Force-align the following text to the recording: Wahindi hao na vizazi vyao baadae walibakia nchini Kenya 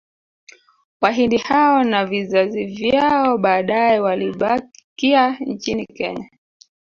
Wahindi 1.01 1.37
hao 1.37 1.83
na 1.83 2.05
vizazi 2.05 2.65
vyao 2.65 3.37
baadae 3.37 3.99
walibakia 3.99 5.37
nchini 5.39 5.85
Kenya 5.85 6.29